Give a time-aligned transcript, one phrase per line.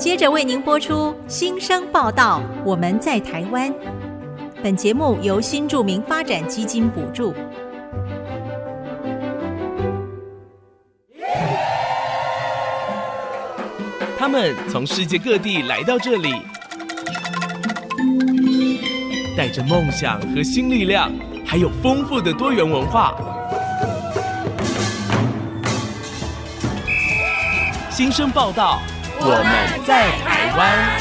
[0.00, 2.40] 接着为您播出新生报道。
[2.64, 3.70] 我们在台湾。
[4.62, 7.34] 本节目由新住民发展基金补助。
[14.18, 16.32] 他们从世界各地来到这里，
[19.36, 21.12] 带着梦想和新力量，
[21.44, 23.14] 还有丰富的多元文化。
[27.90, 28.80] 新生报道，
[29.22, 30.98] 我们在台湾。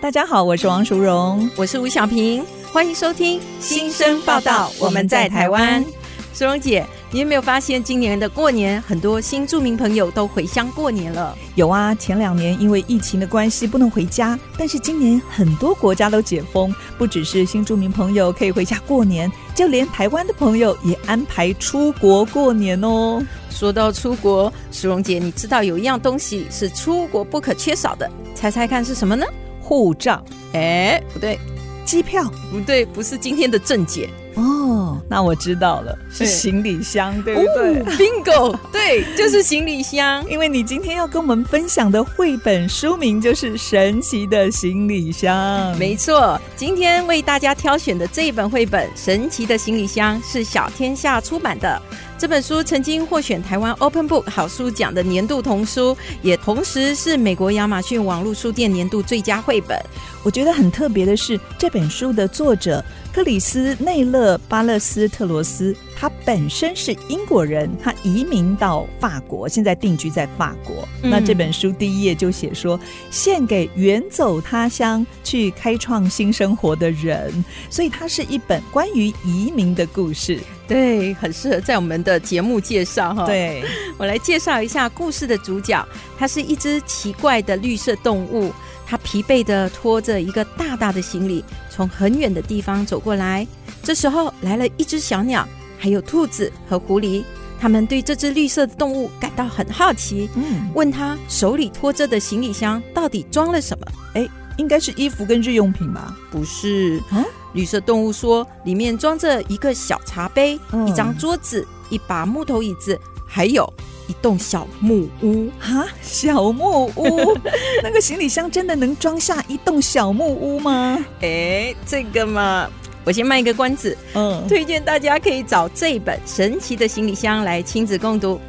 [0.00, 4.70] 大家好，我是王淑荣，我是吴小平，欢迎收听新生报道。
[4.78, 5.84] 我们在台湾，
[6.32, 11.36] 淑荣姐，你有没有发现今年的过年，很多新住民朋友都回乡过年了？
[11.56, 23.22] 有啊，前两年因为疫情的关系不能回家，但是今年很多国家都解封，不只是新住民朋友可以回家过年，就连台湾的朋友也安排出国过年哦。
[23.50, 29.26] 说到出国，石荣姐，你知道有一样东西是出国不可缺少的，猜猜看是什么呢？
[29.60, 30.24] 护照？
[30.54, 31.38] 哎，不对，
[31.84, 32.24] 机票？
[32.50, 34.98] 不对，不是今天的正解哦。
[35.08, 37.80] 那我知道了，是行李箱，对，对不对？
[37.80, 40.24] 哦，Bingo， 对，就是行李箱。
[40.28, 45.74] 因为你今天要跟我们分享的绘本书名就是《神奇的行李箱》。
[45.76, 51.80] 没错，今天为大家挑选的这一本绘本《神奇的行李箱》是小天下出版的。
[52.22, 59.76] 这本书曾经获选台湾 Open Book 好书奖的年度童书，也同时是美国亚马逊网络书店年度最佳绘本。
[60.22, 62.80] 我觉得很特别的是，这本书的作者
[63.12, 70.88] 克里斯内勒巴勒斯特罗斯，他本身是英国人，他移民到法国，现在定居在法国。
[71.02, 72.78] 嗯、那这本书第一页就写说，
[73.10, 80.38] 献给远走他乡去开创新生活的人，所以它是一本关于移民的故事。
[80.72, 83.26] 对，很适合在我们的节目介绍哈。
[83.26, 83.62] 对，
[83.98, 85.86] 我来介绍一下故事的主角，
[86.18, 88.52] 它是一只奇怪的绿色动物，
[88.86, 93.46] 它疲惫的拖着一个大大的行李，从很远的地方走过来。
[93.82, 95.46] 这时候来了一只小鸟，
[95.78, 97.24] 还有兔子和狐狸，
[97.60, 103.86] 他们对这只绿色的动物感到很好奇，嗯，问他手里拖着的行李箱到底装了什么？
[104.14, 106.16] 哎，应该是衣服跟日用品吧？
[106.30, 107.24] 不是，嗯。
[107.52, 113.70] 绿色动物说：“里面装着一个小茶杯、嗯、一张桌子、一把木头椅子，还有
[114.08, 115.50] 一栋小木屋。
[115.58, 117.38] 哈，小木屋？
[117.82, 120.98] 那个行李箱真的能装下一栋小木屋吗？
[121.20, 122.68] 哎，这个嘛，
[123.04, 123.96] 我先卖一个关子。
[124.14, 128.40] 嗯，推荐大家可以找这本《神奇的行李箱》来亲子共读。”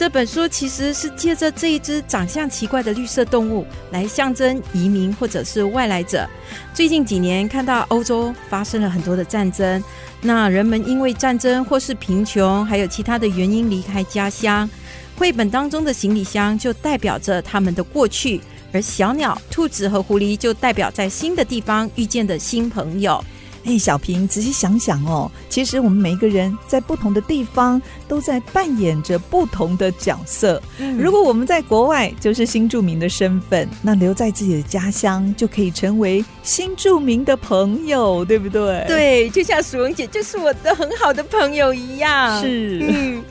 [0.00, 6.26] 这本书其实是借着这一只长相奇怪的绿色动物来象征移民或者是外来者。
[6.72, 9.84] 最近几年看到欧洲发生了很多的战争，
[10.22, 14.66] 那人们因为战争或是贫穷，还有其他的原因离开家乡。
[15.18, 18.40] 绘本当中的行李箱就代表着他们的过去，
[18.72, 23.22] 而小鸟、兔子和狐狸就代表在新的地方遇见的新朋友。
[23.64, 30.60] 哎，小平，仔细想想哦，其实我们每一个人在不同的地方都在扮演着不同的角色。
[30.78, 38.84] 嗯，如果我们在国外，就是新住民的身份；那留在自己的家乡，就可以成为新住民的朋友，对不对？
[38.86, 42.40] 对，就像淑荣姐就是我的很好的朋友一样。
[42.40, 43.22] 是，嗯，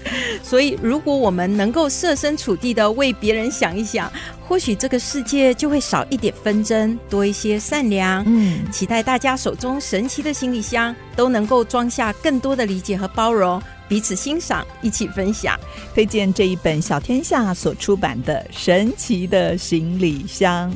[0.44, 4.12] 所以如果我们能够设身处地的为别人想一想。
[4.50, 8.24] 或许这个世界就会少一点纷争，多一些善良。
[8.26, 15.56] 嗯，期待大家手中神奇的行李箱都能够装下更多的理解和包容，彼此欣赏，一起分享。
[15.94, 20.72] 推荐这一本小天下所出版的《神奇的行李箱》。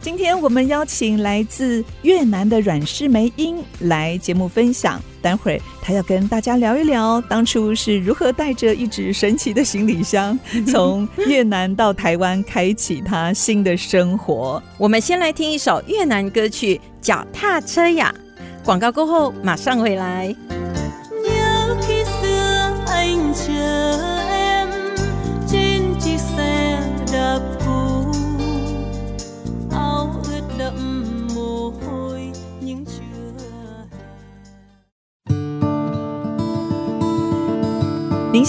[0.00, 5.00] 今天我们邀请来自越南的阮诗梅英来节目分享。
[5.20, 10.38] 待会儿她要跟大家聊一聊，当初是如何带着一只神奇的行李箱，
[10.68, 14.62] 从越南到台湾，开启她新的生活。
[14.78, 18.14] 我们先来听一首越南歌曲《脚踏车呀》。
[18.64, 20.34] 广告过后马上回来。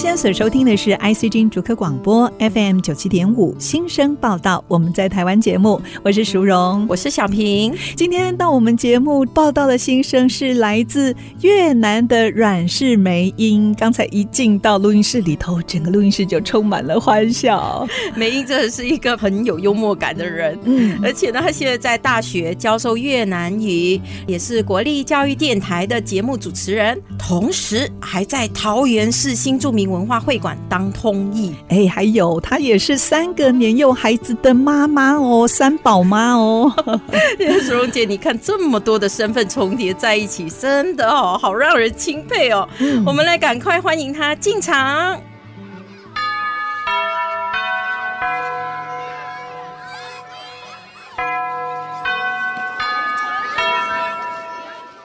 [0.00, 7.76] 现在所收听的是 ICG 主科广播 FM 九七点五新生报道，我们在台湾节目，我是淑荣，我是小平。
[7.96, 13.74] 今天到我们节目报道的新生是来自越南的阮氏梅英。
[13.74, 17.86] 刚才一进到录音室里头，整个录音室就充满了欢笑。
[18.16, 31.54] 梅英真的是一个很有幽默感的人，嗯，而且呢，他现在在大学教授越南语，也是国立教育电台的节目主持人，同时还在桃园市新住民文化会馆当通译。
[31.68, 36.72] 哎，还有她也是三个年幼孩子的妈妈哦，三宝妈哦。
[37.62, 42.68] 淑荣姐，你看这么多的身份重叠在一起，真的哦，好让人钦佩哦。
[42.78, 45.20] 嗯、我们来赶快欢迎她进场。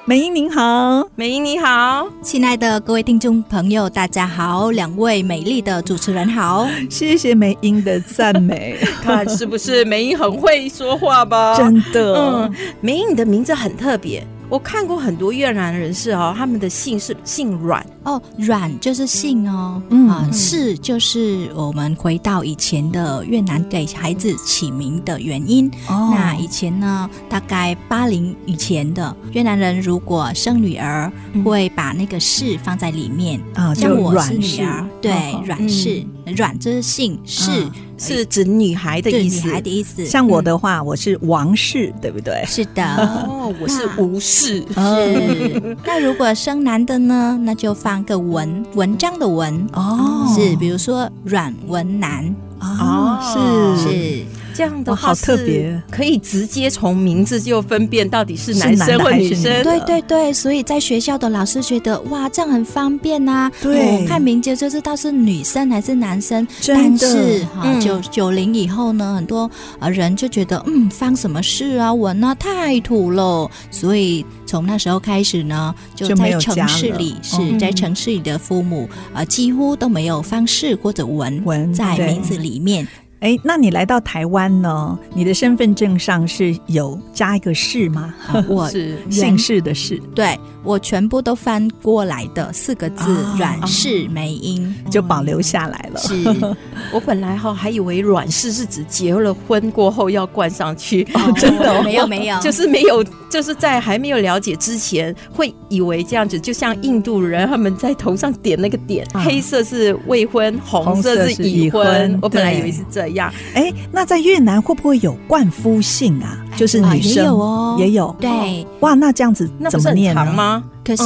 [0.07, 11.57] 梅英您好，美英你好，亲爱的各位听众朋友，大家好，两位美丽的主持人好， 谢谢美英的赞美， 看是不是美英很会说话吧？
[11.57, 14.23] 真的，嗯，美英你的名字很特别。
[14.49, 17.85] 我看过很多越南人士哦，他们的姓是姓阮。
[18.03, 25.67] 哦，阮就是姓哦，嗯啊，氏就是我们回到以前的越南给孩子起名的原因。
[25.87, 31.11] 哦，那以前呢，大概八零以前的越南人如果生女儿，
[31.43, 35.11] 会把那个氏放在里面啊，像我是女儿，对，
[35.43, 37.49] 阮氏，阮就是姓氏。
[37.97, 40.05] 是指女孩的意思，女孩的意思。
[40.05, 42.43] 像我的话，我是王氏，对不对？
[42.45, 42.83] 是的。
[43.25, 44.61] 哦，我是吴氏。
[44.73, 45.77] 是。
[45.85, 47.39] 那如果生男的呢？
[47.43, 49.65] 那就放个文，文章的文。
[49.71, 50.29] 哦。
[50.35, 52.35] 是，比如说阮文男。
[52.59, 54.25] 哦，是是。
[54.55, 59.61] 这样的话是可以直接从名字就分辨到底是男生或女生。
[59.63, 63.51] 对对对，所以在学校的老师觉得哇，这样很方便呐。
[63.61, 66.47] 对，看名字就知道是女生还是男生。
[66.67, 69.49] 但是哈，九九零以后呢，很多
[69.79, 82.87] 呃人就觉得嗯，方什么事啊文啊太土了，所以从那时候开始呢，就在城市里是在城市里的父母呃几乎都没有方式或者文文在名字里面。
[83.25, 84.95] 哎，那你来到台湾呢？
[85.15, 88.13] 你的身份证上是有加一个氏吗？
[88.47, 90.39] 我 是姓氏的氏，对。
[90.65, 93.05] 我全部都翻过来的四个字，
[93.37, 95.99] 阮氏梅英就保留下来了。
[95.99, 96.23] 是
[96.91, 112.17] 我本来哈还以为阮氏是指结了婚过后要冠上去，哦 真的没有没有， 就是没有，就是在还没有了解之前会以为这样子，就像印度人他们在头上点那个点，黑色是未婚，红色是已婚。
[112.21, 113.31] 我本来以为是这样。
[113.53, 116.44] 哎，那在越南会不会有冠夫姓啊？
[116.55, 118.15] 就是女生也有哦，也有。
[118.19, 120.63] 对，哇，那这样子怎么念呢？
[120.83, 121.03] 可是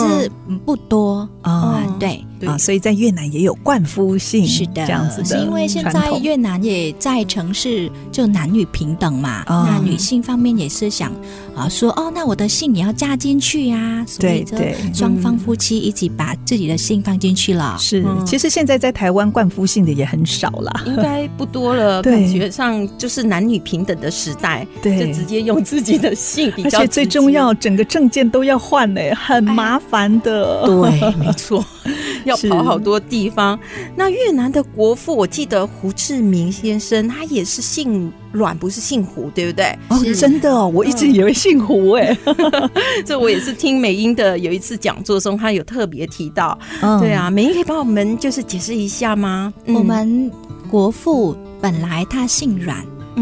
[0.65, 2.23] 不多啊，对。
[2.45, 5.25] 啊，所以在越南也有冠夫姓，是的，这样子的。
[5.25, 11.11] 是因为现在越南也在城市就男女平等嘛，那女性方面也是想
[11.55, 17.77] 啊说哦，那我的姓也要加进去呀，所以这双方夫妻一起把自己的姓放进去了。
[17.79, 22.01] 是，其实现在在台湾冠夫姓的也很少了，应该不多了。
[22.09, 26.79] 感觉上就是男女平等的时代，对，就直接用自己的姓比较。
[26.79, 30.65] 而且最重要，整个证件都要换呢，很麻烦的。
[30.65, 31.63] 对，没错。
[32.25, 33.59] 要跑好多地方。
[33.95, 39.77] 那越南的国父，我记得胡志明先生，他也是姓阮，不是姓胡，对不对？
[39.89, 42.17] 哦，真的哦，我一直以为姓胡哎。
[43.05, 46.57] 这我也是听美英的有一次讲座中，他有特别提到。
[46.99, 49.53] 对啊，美英可以帮我们就是解释一下吗？
[49.67, 50.31] 我们
[50.69, 52.77] 国父本来他姓阮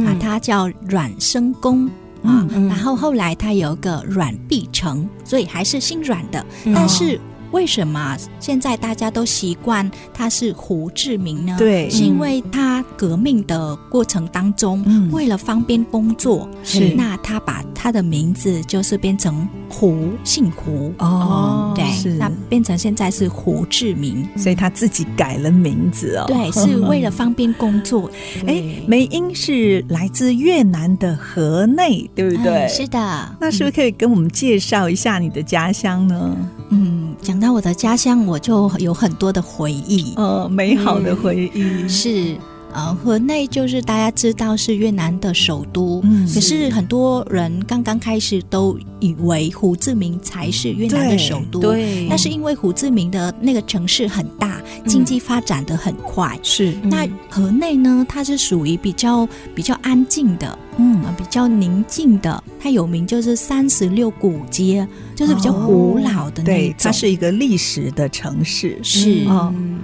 [0.06, 1.86] 啊，他叫阮生公
[2.24, 7.20] 啊，然后后来他有个阮碧城，所以还是姓阮的，但是。
[7.58, 11.56] 为什么现在大家都习惯他是胡志明呢？
[11.58, 26.26] 对，是因为他革命的过程当中，嗯、为了方便工作，是那他把他的名字就是变成胡，姓胡哦，对，是那变成现在是胡志明，所以他自己改了名字哦。
[26.28, 28.08] 对，是为了方便工作。
[28.46, 32.54] 哎，梅英是来自越南的河内，对不对？
[32.54, 33.36] 嗯、是的。
[33.42, 36.38] 那是不是可以跟我们介绍一下你的家乡呢？
[36.70, 42.36] 嗯，讲到我的家乡，我就有很多的回忆，呃，美好的回忆、嗯、是。
[42.74, 52.06] 呃，河内就是大家知道是越南的首都，嗯，可是很多人刚刚开始都以为胡志明才是越南的首都，对。
[52.08, 56.74] 那是因为胡志明的那个城市很大，经济发展的很快，是。
[56.84, 62.44] 那河内呢，它是属于比较比较安静的，嗯，比较宁静的。
[62.60, 66.44] 它有名就是三十六古街，就是比较古老的那种。
[66.44, 68.78] 对，它是一个历史的城市。
[68.84, 69.26] 是，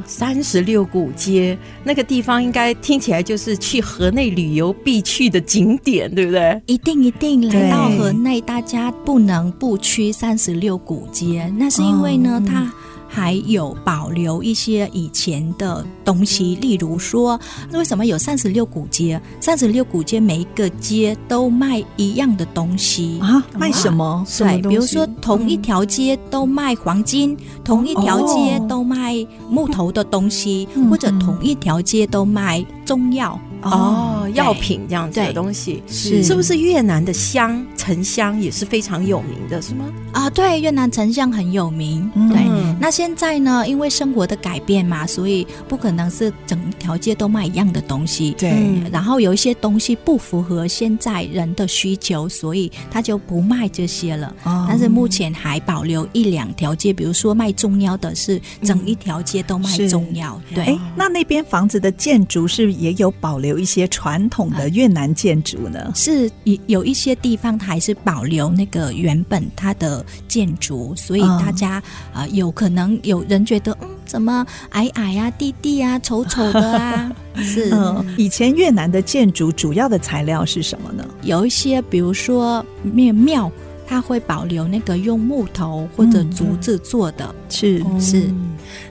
[0.06, 6.62] 三十六古街那个地方，应该听起来就是去河内旅游必去的景点，对不对？
[6.66, 11.52] 一定一定来到河内，大家不能不去三十六古街。
[11.58, 12.72] 那是因为呢，它。
[13.16, 17.40] 还有保留一些以前的东西，例如说，
[17.70, 19.22] 那为什么有三十六古街？
[19.40, 23.46] 三十六古街每一个街都卖一样的东西啊？
[23.56, 24.26] 卖什么？
[24.40, 29.16] 对，比如说同一条街都卖黄金，嗯、同一条街都卖
[29.48, 33.40] 木头的东西，哦、或者同一条街都卖中药。
[33.62, 39.84] 哦，药品这样子的东西是是不是越南的香沉香也是非常有名的，是吗？
[40.14, 42.10] 啊，对，越南沉香很有名。
[42.30, 42.48] 对，
[42.80, 48.32] 那现在呢，因为生活的改变嘛，所以不可能是整条街都卖一样的东西。
[48.38, 54.34] 对，然后有一些东西不符合现在人的需求，所以他就不卖这些了。
[54.68, 60.40] 但是目前还保留一两条街，比如说卖中药的，是整一条街都卖中药。
[60.56, 63.60] 对，哎，那那边房子的建筑是也有保留？
[63.60, 71.82] 一些传统的越南建筑呢，是有有一些地方它还是保留那个原本它的建筑，所以大家
[72.14, 77.12] 啊、有可能有人觉得嗯，怎么矮矮啊、低低啊、丑丑的啊？
[77.42, 81.04] 是、嗯，以前越南的建筑主要的材料是什么呢？
[81.24, 83.52] 有一些，比如说庙庙，
[83.88, 88.32] 它会保留那个用木头或者竹子做的，嗯、是、嗯、是。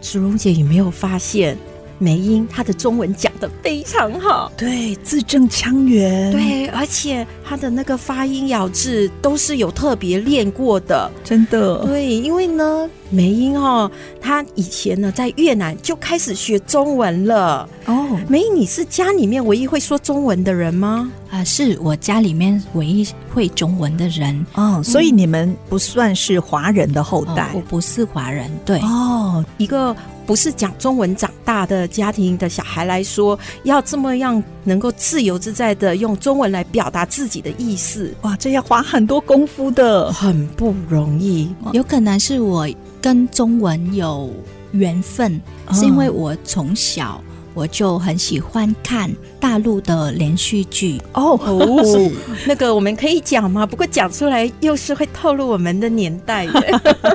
[0.01, 1.57] 淑荣姐有没有发现？
[2.03, 13.89] 梅英，她的中文讲的非常好，对，字正腔圆，对，而且她的那个发音咬字都是有特别练过的，真的，对，因为呢，梅英哦，
[14.21, 17.69] 她以前呢在越南就开始学中文了。
[17.87, 21.11] 哦，梅英，你是家里面唯一会说中文的人吗？
[21.33, 24.47] 啊、呃，是我家里面唯一会中文的人。
[24.55, 29.97] 哦，所以你们不算是华人的后代，哦、我不是华人，对，哦，一个。
[30.25, 41.53] 不是讲中文长大的家庭的小孩来说，要这么样能够自由自在的用中文来表达自己的意思，哇，这要花很多功夫的，很不容易。
[41.73, 42.69] 有可能是我
[43.01, 44.33] 跟中文有
[44.71, 47.21] 缘分，哦、是因为我从小。
[47.55, 52.11] 我就很喜欢看大陆的连续剧哦，哦
[52.47, 53.67] 那个我们可以讲吗？
[53.67, 56.63] 不过讲出来又是会透露我们的年代的。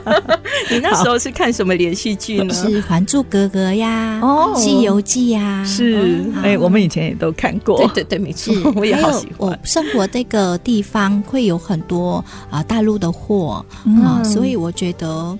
[0.69, 2.53] 你那时候是看什么连续剧呢？
[2.53, 6.23] 是《还珠格格》呀，哦，《西游记》呀，是。
[6.43, 7.77] 哎，我们以前也都看过。
[7.77, 9.49] 对对对，没错， 我也好喜欢。
[9.49, 13.65] 我生活这个地方会有很多啊大陆的货
[14.03, 15.37] 啊，所以我觉得。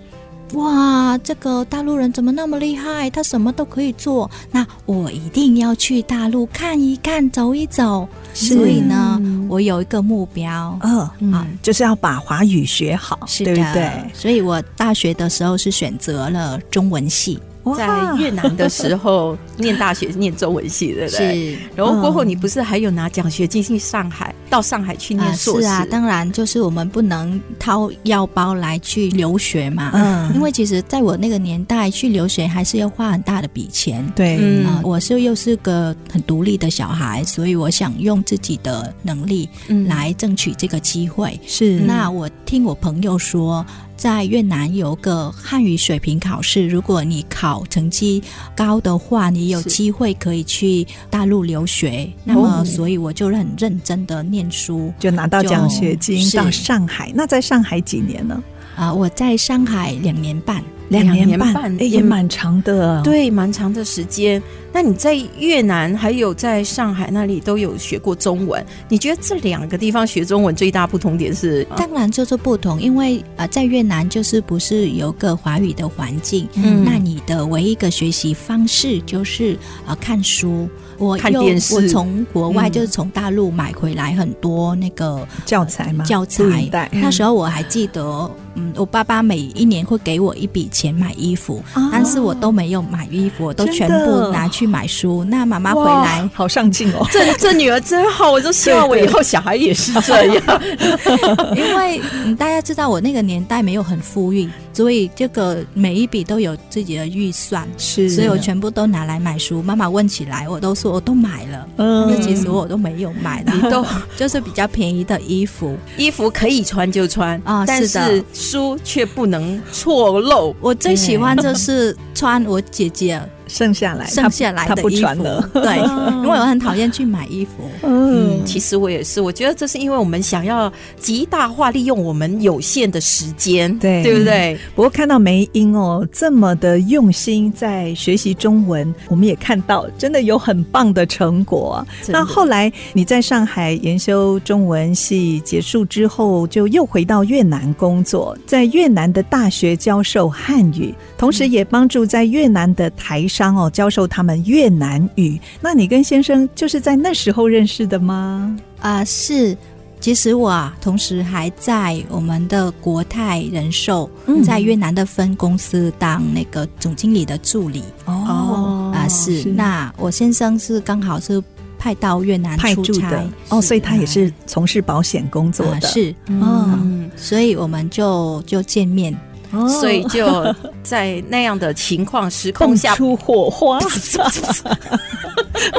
[0.54, 3.10] 哇，这个大陆人怎么那么厉害？
[3.10, 4.30] 他什么都可以做。
[4.52, 8.08] 那我一定要去大陆看一看，走一走。
[8.34, 13.92] 所以呢，我有一个目标，嗯啊，嗯就是要把华语学好，是的，对不对？
[14.14, 17.40] 所以我大学的时候是选择了中文系。
[17.76, 21.56] 在越南的时候 念大学念中文系，对不对？
[21.56, 21.60] 是。
[21.76, 25.62] 然后过后你不是还有拿奖学金去上海，到上海去念硕士？
[25.62, 29.92] 是啊，当然就是我们不能掏腰包来去留学嘛。
[29.94, 30.34] 嗯。
[30.36, 34.06] 因为其实在我那个年代去留学还是要花很大的笔钱。
[34.16, 34.38] 对。
[34.40, 34.82] 嗯。
[34.84, 39.50] 我是又是个很独立的小孩，所以我想用自己的能力
[39.88, 41.40] 来争取这个机会。
[41.46, 41.80] 是。
[41.80, 43.66] 那我听我朋友说。
[43.98, 48.22] 在越南有个汉语水平考试，如果你考成绩
[48.56, 52.10] 高的话，你有机会可以去大陆留学。
[52.24, 57.12] 那么，所以我就很认真的念书，就拿到奖学金到上海。
[57.16, 58.42] 那在上海几年呢？
[58.76, 60.64] 啊，我在上海两年半。
[60.90, 64.42] 两年半，哎，也蛮长的，对，蛮长的时间。
[64.72, 68.64] 那你在越南还有在上海那里都有学过中文？
[68.90, 71.66] 你觉得这两个地方学中文最大不同点是？
[71.76, 79.54] 当然就是不同，因为啊、呃，在越南就是不是有个华语的环境，嗯，那你的唯一一个学习方式就是
[79.86, 80.70] 啊、呃、看书。
[81.00, 86.68] 我看电视，我从国外就是从大陆买回来很多那个教材嘛，教材。
[86.92, 95.24] 那时候我还记得，嗯，我爸爸每一年会给我一笔钱买衣服，但是我都没有买衣服，我都全部拿去买书。
[95.24, 100.62] 那妈妈回来好上进哦， 这这女儿真好，我就希望我以后小孩也是这样。
[101.58, 104.48] 因为嗯，大家知道我那个年代没有很富裕。
[104.72, 109.60] 所以这个每一笔都有自己的预算，是，所以我全部都拿来买书。
[109.64, 113.84] 妈妈问起来，我都说我都买了，嗯，那其实我都没有买的，你都
[114.16, 120.56] 就是比较便宜的衣服，衣服可以穿就穿啊，但是书却不能错漏。
[120.68, 123.18] 我最喜欢就是穿我姐姐
[123.48, 125.24] 剩下来，剩下来的衣服。
[125.60, 125.78] 对，
[126.24, 127.52] 因为我很讨厌去买衣服。
[127.84, 134.58] 嗯，其实我也是，我觉得这是因为我们想要极大化利用我们有限的时间，对，对不对？
[134.76, 141.86] 不过看到梅英哦这么的用心在学习中文，我们也看到真的有很棒的成果。
[142.08, 155.40] 那后来你在上海研修中文系结束之后，就又回到越南工作，在越南的大学教授汉语，同时也帮助在越南的台商哦教授他们越南语。
[155.62, 158.58] 那你跟先生就是在那时候认识的吗？
[158.80, 159.56] 啊、呃，是。
[160.00, 164.08] 其实我啊，同时还在我们的国泰人寿，
[164.46, 167.84] 在越南的分公司当那个总经理的助理。
[168.06, 169.42] 哦，啊、呃，是。
[169.42, 171.44] 是那我先生是刚好是
[171.80, 175.74] 派到越南出差的，哦，所以他也是从事保险工作的。
[175.74, 179.18] 呃、是，嗯，所以我们就就见面。
[179.52, 183.80] 哦、所以就在那样的情况时空下出火花，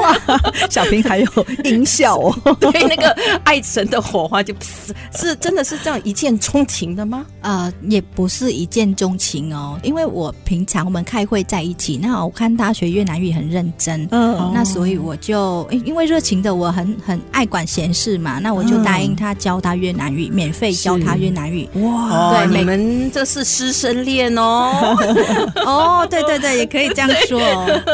[0.01, 0.17] 哇！
[0.71, 1.27] 小平还有
[1.65, 4.55] 音效哦，对，那个爱神的火花就，
[5.15, 7.25] 是真的是这样一见钟情的吗？
[7.43, 21.69] 呃，也不是一见钟情哦，因为我平常我们开会在一起，那我看他学越南语很认真，嗯，那所以我就因为热情的我很很爱管闲事嘛，那我就答应他教他越南语，嗯、免费教他越南语。
[21.75, 23.58] 哇，对，你们这是。
[23.59, 24.97] 师生恋哦，
[25.67, 27.41] 哦，对对对，也可以这样说。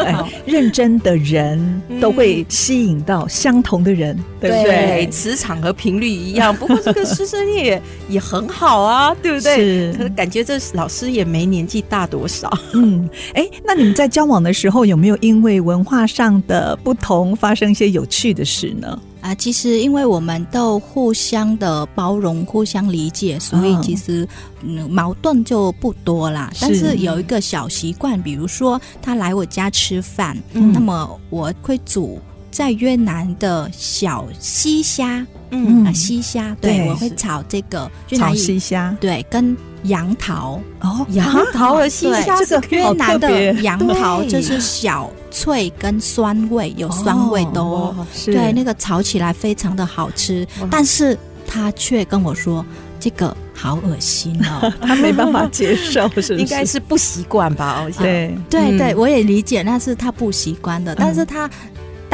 [0.04, 4.64] 哎，认真的人都会吸引到相同的人，嗯、对不对？
[4.64, 6.54] 对，磁场和频率一样。
[6.54, 9.56] 不过这个师生恋也，也很好啊， 对不对？
[9.56, 12.52] 是，感觉这老师也没年纪大多少。
[12.74, 19.00] 嗯，哎，那你们在交往的时候有没有因为文化上的不同发生一些有趣的事呢？
[19.24, 24.28] 啊，其实因为我们都互相的包容、互相理解，所以其实
[24.60, 26.52] 嗯矛盾就不多啦。
[26.60, 32.20] 但是有一个小习惯，比如说他来我家吃饭，嗯、那么我会煮
[32.54, 35.84] 在越南的小西虾，嗯。
[35.84, 36.88] 啊西虾，对，对。
[36.88, 40.60] 我会炒这个炒西虾，对，跟杨桃。
[40.80, 45.10] 哦，杨桃和西虾，这个越南的杨桃就是小。
[45.36, 52.64] 脆跟酸味，有酸味的哦，哦对，那个炒起来非常的好吃，但是他却跟我说
[53.00, 56.38] 这个好恶心哦， 他没办法接受， 是不是？
[56.38, 57.82] 应该是不习惯吧？
[57.82, 58.32] 哦，对。
[58.48, 61.50] 对对，我也理解，那是他不习惯的，但是他。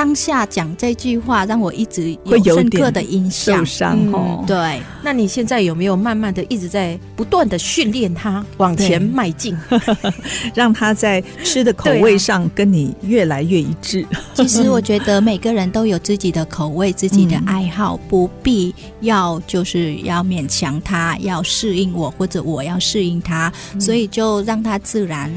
[0.00, 3.59] 当下讲这句话，让我一直有深刻的印象。
[3.59, 4.80] 受伤哦、嗯，对。
[5.02, 9.54] 那你现在有没有慢慢的一直在不断的训练他往前迈进，
[10.57, 14.07] 让他在吃的口味上跟你越来越一致？
[14.33, 25.31] 其实我觉得每个人都有自己的口味、自己的爱好，嗯、不必要就是要勉强他要适应我，或者我要适应他，嗯、所以就让他自然。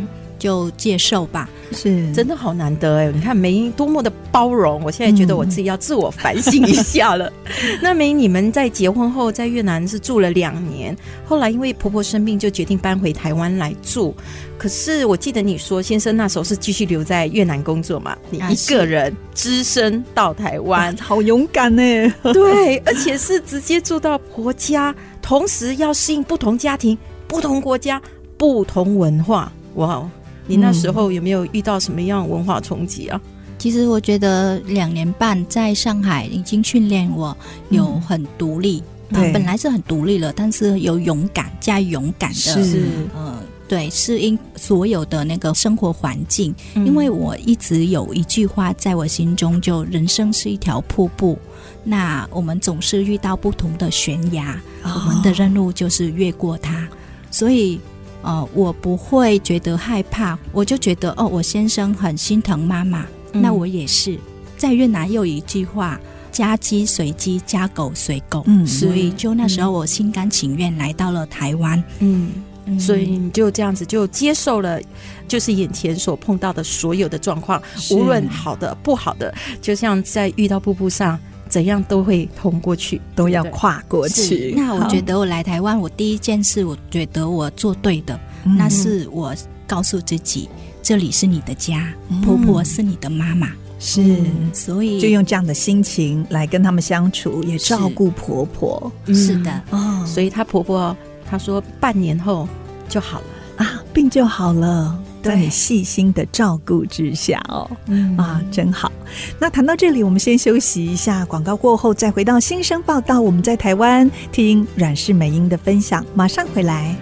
[0.43, 3.09] 就接受吧，是真的好难得哎！
[3.13, 7.31] 你看梅英多么的包容，我现在觉得我自己要自我反省一下了。
[7.45, 10.93] 嗯、 那梅英，你们在结婚后在越南是住了两年，
[11.25, 14.13] 后来因为婆婆生病，就决定搬回台湾来住。
[14.57, 18.17] 可是我记得你说，先生那时候是继续留在越南工作嘛？
[18.29, 21.81] 你一个人只身到台湾， 好勇敢呢！
[22.33, 26.97] 对，而且是直接住到婆家，同时要适应不同家庭、
[27.29, 28.01] 不同国家、
[28.37, 29.49] 不同文化。
[29.75, 30.05] 哇！
[30.47, 33.19] 你那时候有没有遇到什么样文化冲击啊？
[33.59, 37.37] 其实我觉得两年半在上海已经训练我
[37.69, 39.23] 有很独立，嗯。
[39.23, 42.83] 啊、本来是很独立了，但是有勇敢加勇敢的，是。
[43.13, 46.53] 呃，对，适应所有的那个生活环境。
[46.75, 51.39] 嗯、因为我一直有一句话在我心中，就人生是一条瀑布，
[51.85, 56.85] 那我们总是遇到不同的悬崖，哦、我们的任务就是越过它，
[57.31, 57.79] 所以。
[58.23, 64.17] 呃，我不会觉得害怕，我就觉得哦，我先生很心疼妈妈，嗯、那我也是。
[64.57, 65.99] 在越南又有一句话，
[66.31, 72.31] 家鸡随鸡，家狗随狗，嗯，所以就那时候我心甘情愿来到了台湾，嗯，
[72.65, 74.79] 嗯，所以你就这样子就接受了，
[75.27, 81.19] 就是眼前所碰到的所有的状况，无论好的不好的，就像在遇到瀑布上。
[81.53, 84.55] 怎样都会通过去，都要跨过去。
[84.57, 89.35] 那我觉得我来台湾，我第一件事，我觉得我做对的，嗯、那是我
[89.67, 90.49] 告诉自己，
[90.81, 98.91] 这里是你的家，嗯、婆婆是你的妈妈，是，嗯、所以就用这样的心情来跟他们相处，也照顾婆婆。
[99.05, 99.35] 是。
[99.43, 102.49] 的，哦，所以她婆婆她说半年后
[102.89, 103.25] 就好了。
[103.57, 104.99] 啊，病就好了。
[105.23, 108.91] 在你细心的照顾之下哦，嗯啊，真好。
[109.39, 113.21] 那谈到这里，我们先休息一下，广告过后再回到新生报道。
[113.21, 116.95] 我们在台湾听阮氏美英的分享，马上回来。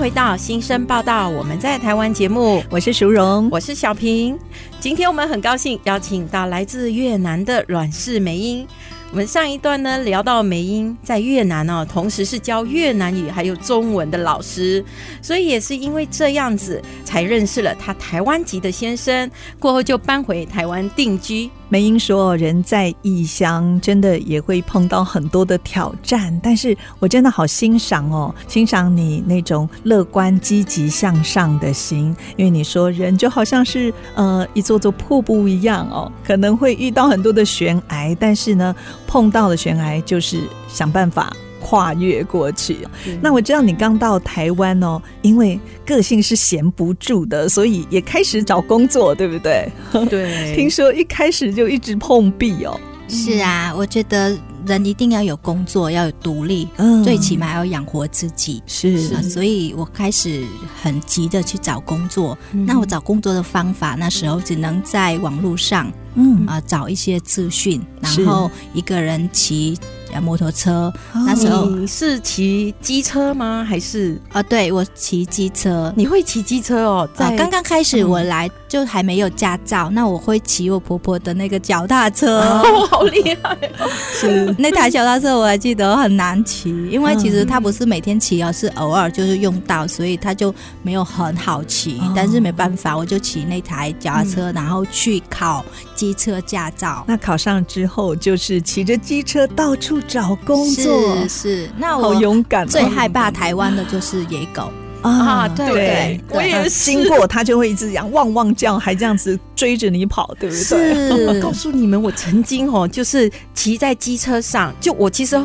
[0.00, 4.34] 回到新生报道，我们在台湾节目，我是淑荣，我是小平。
[4.80, 8.66] 今天我们很高兴邀请到来自越南的阮氏梅英。
[9.10, 14.82] 我们上一段呢聊到梅英在越南哦，同时是教越南语还有中文的老师，
[15.20, 21.50] 所以也是因为这样子才认识了她台湾籍的先生，过后就搬回台湾定居。
[21.72, 32.14] 梅英说：“人在异乡，真的也会碰到很多的挑战，但是我真的好欣赏哦，欣赏你那种乐观、积极向上的心。
[32.36, 38.74] 因为你说人就好像是呃一座座瀑布一样哦，可能会遇到很多的悬崖，但是呢，
[39.06, 42.78] 碰到的悬崖就是想办法。”跨越过去，
[43.22, 49.68] 那我知道你刚到台湾哦，因为个性是闲不住的，所以也开始找工作，对不对？
[50.08, 52.78] 对， 听说一开始就一直碰壁哦。
[53.08, 58.62] 是啊，我觉得人一定要有工作，要有独立，嗯，最起码要养活自己。
[58.68, 60.44] 是，啊，所以我开始
[60.80, 62.38] 很急的去找工作。
[62.52, 62.64] 嗯。
[62.64, 69.78] 那我找工作的方法，那时候只能在网络上，嗯啊，找一些资讯，然后一个人骑。
[70.20, 70.92] 摩托车，
[71.24, 73.64] 那时候你是骑机车吗？
[73.64, 74.42] 还是啊？
[74.42, 75.92] 对，我骑机车。
[75.96, 77.08] 你会骑机车哦？
[77.14, 83.88] 在刚刚开始我来就还没有驾照，那我会骑我婆婆的那个脚踏车，哦， 好厉害哦！
[84.12, 92.02] 是那台脚踏车我还记得很难骑，因为其实它不是每天骑哦，是偶尔就是用到，所以它就没有很好骑。
[92.16, 95.64] 但是没办法，我就骑那台脚踏车，然后去考
[96.00, 97.04] 机车驾照。
[97.06, 100.00] 那考上之后，就是骑着机车到处。
[100.08, 102.66] 找工作是是，那我好勇敢。
[102.66, 111.34] 最害怕台湾的就是野狗啊，对对，对，我也是经过它就会一直这样汪汪叫，还这样子追着你跑，对不对？
[111.34, 115.38] 是， 告诉你们，我曾经哦，就是骑在机车上，就我其实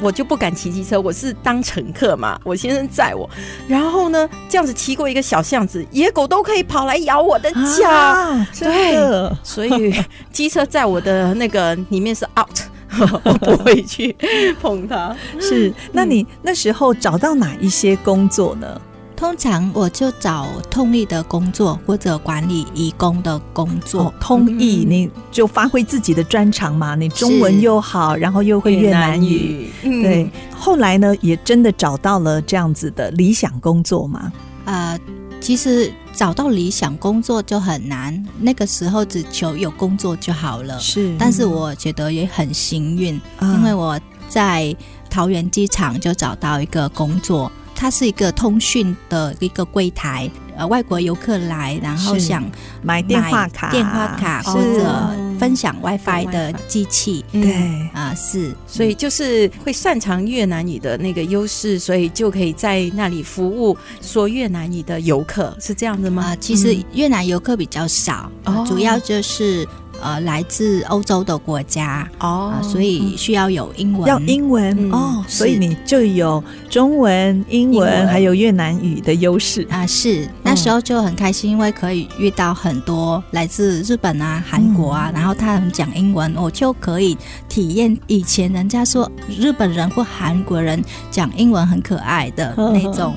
[0.00, 3.28] 我就不敢骑机车，我是当乘客嘛，我先生载我，
[3.68, 8.96] 然后呢，这样子骑过一个小巷子，野狗都可以跑来咬我的脚，啊、对，
[9.42, 9.94] 所以
[10.32, 12.60] 机车在我的那个里面是 out。
[13.22, 14.12] 我不会去
[14.60, 15.14] 碰它。
[15.40, 18.80] 是，那你那时候找到哪一些工作呢？
[19.20, 24.04] 通常我就找通译的工作，或者管理移工的工作。
[24.04, 26.94] 哦、通译，你就发挥自己的专长嘛。
[26.94, 29.70] 你中文又好，然后又会越南语。
[29.82, 30.02] 越南语。
[30.02, 34.32] 对，后来呢，也真的找到了这样子的理想工作嘛？
[34.64, 34.98] 呃。
[35.38, 40.78] 其实找到理想工作就很难，那个时候只求有工作就好了。
[40.78, 44.76] 是，但是我觉得也很幸运，嗯、因为我在
[45.08, 50.30] 桃园机场就找到一个工作，它是一个通讯的一个柜台。
[50.54, 52.44] 呃，外国游客来，然后想
[52.82, 57.88] 买电话卡、电话卡或者分享 WiFi 的机器，对。
[57.94, 66.24] 啊，是，所以就是会擅长越南语的那个优势，所以就可以在那里服务说越南语的游客，是这样子吗？
[66.24, 69.66] 啊，其实越南游客比较少，嗯，主要就是。
[70.02, 79.66] 呃，来自欧洲的国家哦、呃，所以需要有英文，要英文、嗯、哦，所以你就有中文、英文，还有越南语的优势。
[79.70, 79.86] 啊。
[79.86, 80.28] 是。
[80.42, 87.16] 那时候就很开心，因为可以遇到很多来自日本啊、韩国啊，嗯、然后他们讲英文，我就可以
[87.48, 93.14] 体验以前人家说日本人或韩国人讲英文很可爱的那种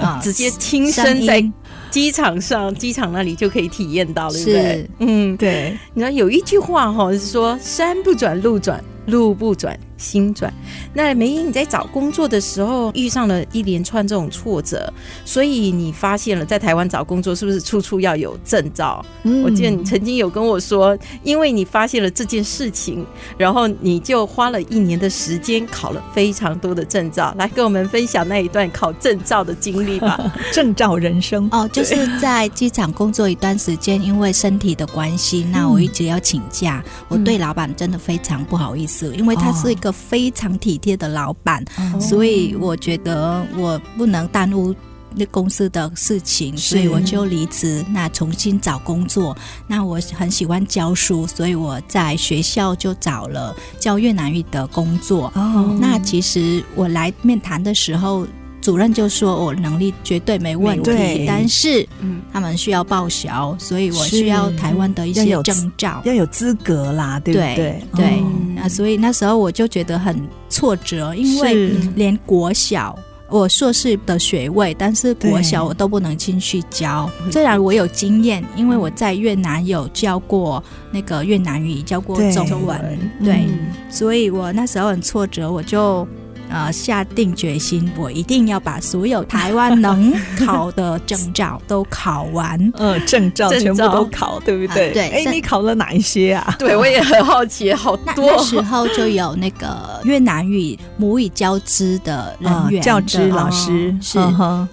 [0.00, 1.44] 啊， 直接亲身在。
[1.90, 4.90] 机场上，机场那里就可以体验到了，对不对？
[5.00, 5.76] 嗯，对。
[5.92, 9.78] 你知道有一句话哈，是说山不转路转，路不转。
[10.00, 10.52] 心转。
[10.94, 14.92] 那梅英，你在找工作的时候遇上了一连串这种挫折，
[15.24, 19.04] 所以你发现了在台湾找工作是不是处处要有证照？
[19.24, 30.18] 嗯，我记得你曾经有跟我说，因为你发现了这件事情，然后你就花了一年的时间考了非常多的证照，来跟我们分享那一段考证照的经历吧。
[30.50, 39.89] 证照人生哦，就是在机场工作一段时间，因为身体的关系，那我一直要请假，嗯，我对老板真的非常不好意思，因为他是一个。
[39.90, 44.74] 非常体贴的老板，哦，所以我觉得我不能耽误
[45.14, 49.36] 那公司的事情，所以我就离职，那重新找工作。
[49.66, 55.32] 那我很喜欢教书，所以我在学校就找了教越南语的工作。
[55.34, 58.26] 哦，那其实我来面谈的时候。
[58.60, 67.54] 主任就说：“我能力绝对没问题，但是，嗯，他们需要报销，所以我需要台湾的一些证照，要有资格啦，对不对？
[67.54, 68.22] 对，对，
[68.54, 70.20] 那所以那时候我就觉得很
[70.50, 72.98] 挫折，因为连国小
[73.30, 77.10] 我硕士的学位，但是国小我都不能进去教。
[77.32, 82.78] 虽然我有经验，因为我在越南有教过那个越南语，教过中文，
[83.24, 83.46] 对，
[83.88, 86.06] 所以我那时候很挫折，我就。”
[86.50, 92.58] 呃下定决心，我一定要把所有台湾能考的证照都考完。
[92.76, 94.90] 呃，证照全部都考，对不对？
[94.90, 95.08] 啊、对。
[95.10, 96.56] 哎，你考了哪一些啊？
[96.58, 98.12] 对，我也很好奇，好多。
[98.26, 104.18] 那，那时候就有那个越南语母语教资的人员、教资老师，是，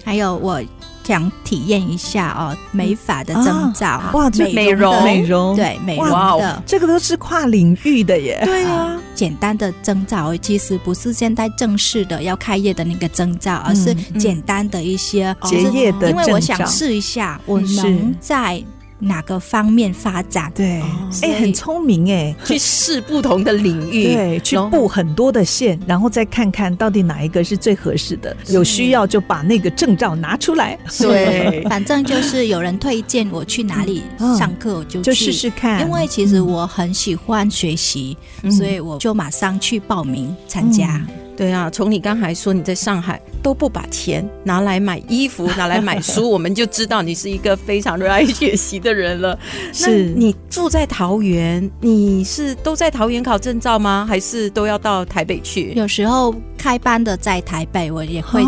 [0.04, 0.62] 还有我。
[1.08, 8.42] 想体验一下哦，美发的征兆，啊、哇，这美容美容对美容的，这个都是跨领域的耶。
[8.44, 16.10] 对啊，简单的征兆其实不是现在正式的要开业的那个征兆，而是简单的一些结业的。
[16.10, 18.62] 因为我想试一下，我能在。
[19.00, 20.52] 哪个方面发展？
[20.56, 20.82] 对，
[21.22, 28.36] 哎、欸，很聪明哎，去试不同的领域，对，去布很多的线，然后再看看到底哪一个是最合适的。
[28.48, 30.78] 有需要就把那个证照拿出来。
[31.00, 34.04] 对， 反正就是有人推荐我去哪里
[34.38, 35.82] 上课，我就就试试看。
[35.82, 41.06] 因为其实我很喜欢学习，嗯、所以我就马上去报名参加。
[41.38, 49.38] 嗯对啊，从你刚才说你在上海都不把钱拿来买衣服、拿来买书，我们就知道你是一个非常热爱学习的人了。
[49.72, 54.04] 是你住在桃园，你是都在桃园考证照吗？
[54.10, 55.74] 还是都要到台北去？
[55.76, 58.42] 有时候开班的在台北，我也会